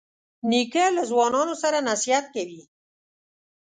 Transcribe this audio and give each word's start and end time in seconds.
نیکه 0.49 0.85
له 0.95 1.03
ځوانانو 1.09 1.55
سره 1.63 1.77
نصیحت 1.89 2.25
کوي. 2.35 2.61